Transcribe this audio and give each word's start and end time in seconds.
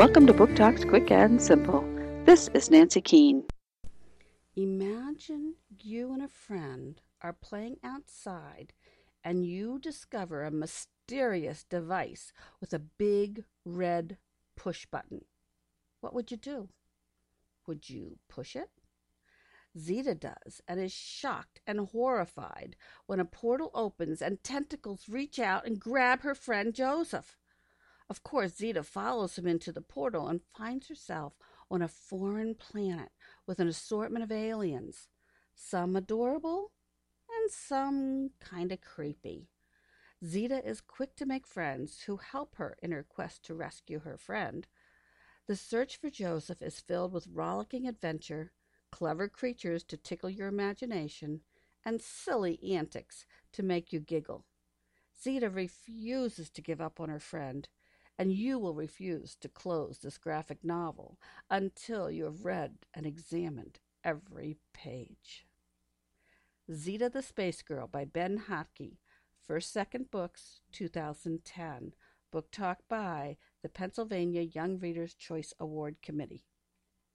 Welcome 0.00 0.26
to 0.28 0.32
Book 0.32 0.56
Talks 0.56 0.82
Quick 0.82 1.10
and 1.10 1.42
Simple. 1.42 1.82
This 2.24 2.48
is 2.54 2.70
Nancy 2.70 3.02
Keane. 3.02 3.44
Imagine 4.56 5.56
you 5.78 6.14
and 6.14 6.22
a 6.22 6.28
friend 6.28 6.98
are 7.20 7.34
playing 7.34 7.76
outside 7.84 8.72
and 9.22 9.44
you 9.44 9.78
discover 9.78 10.42
a 10.42 10.50
mysterious 10.50 11.64
device 11.64 12.32
with 12.62 12.72
a 12.72 12.78
big 12.78 13.44
red 13.66 14.16
push 14.56 14.86
button. 14.86 15.26
What 16.00 16.14
would 16.14 16.30
you 16.30 16.38
do? 16.38 16.70
Would 17.66 17.90
you 17.90 18.16
push 18.26 18.56
it? 18.56 18.70
Zita 19.78 20.14
does 20.14 20.62
and 20.66 20.80
is 20.80 20.92
shocked 20.92 21.60
and 21.66 21.88
horrified 21.88 22.74
when 23.04 23.20
a 23.20 23.26
portal 23.26 23.70
opens 23.74 24.22
and 24.22 24.42
tentacles 24.42 25.10
reach 25.10 25.38
out 25.38 25.66
and 25.66 25.78
grab 25.78 26.22
her 26.22 26.34
friend 26.34 26.72
Joseph. 26.72 27.36
Of 28.10 28.24
course, 28.24 28.56
Zita 28.56 28.82
follows 28.82 29.38
him 29.38 29.46
into 29.46 29.70
the 29.70 29.80
portal 29.80 30.26
and 30.26 30.40
finds 30.56 30.88
herself 30.88 31.34
on 31.70 31.80
a 31.80 31.86
foreign 31.86 32.56
planet 32.56 33.10
with 33.46 33.60
an 33.60 33.68
assortment 33.68 34.24
of 34.24 34.32
aliens, 34.32 35.08
some 35.54 35.94
adorable 35.94 36.72
and 37.30 37.52
some 37.52 38.30
kind 38.40 38.72
of 38.72 38.80
creepy. 38.80 39.46
Zita 40.24 40.66
is 40.68 40.80
quick 40.80 41.14
to 41.16 41.24
make 41.24 41.46
friends 41.46 42.02
who 42.02 42.16
help 42.16 42.56
her 42.56 42.76
in 42.82 42.90
her 42.90 43.04
quest 43.04 43.44
to 43.44 43.54
rescue 43.54 44.00
her 44.00 44.16
friend. 44.16 44.66
The 45.46 45.54
search 45.54 45.96
for 45.96 46.10
Joseph 46.10 46.60
is 46.62 46.80
filled 46.80 47.12
with 47.12 47.28
rollicking 47.32 47.86
adventure, 47.86 48.50
clever 48.90 49.28
creatures 49.28 49.84
to 49.84 49.96
tickle 49.96 50.30
your 50.30 50.48
imagination, 50.48 51.42
and 51.84 52.02
silly 52.02 52.58
antics 52.74 53.24
to 53.52 53.62
make 53.62 53.92
you 53.92 54.00
giggle. 54.00 54.46
Zita 55.22 55.48
refuses 55.48 56.50
to 56.50 56.60
give 56.60 56.80
up 56.80 56.98
on 56.98 57.08
her 57.08 57.20
friend 57.20 57.68
and 58.20 58.34
you 58.34 58.58
will 58.58 58.74
refuse 58.74 59.34
to 59.34 59.48
close 59.48 60.00
this 60.00 60.18
graphic 60.18 60.58
novel 60.62 61.18
until 61.48 62.10
you 62.10 62.24
have 62.24 62.44
read 62.44 62.74
and 62.92 63.06
examined 63.06 63.78
every 64.04 64.58
page. 64.74 65.46
Zita 66.70 67.08
the 67.08 67.22
Space 67.22 67.62
Girl 67.62 67.86
by 67.86 68.04
Ben 68.04 68.42
Hatke, 68.46 68.98
First 69.42 69.72
Second 69.72 70.10
Books, 70.10 70.60
2010. 70.70 71.94
Book 72.30 72.50
Talk 72.52 72.80
by 72.90 73.38
the 73.62 73.70
Pennsylvania 73.70 74.42
Young 74.42 74.78
Readers' 74.78 75.14
Choice 75.14 75.54
Award 75.58 75.96
Committee. 76.02 76.44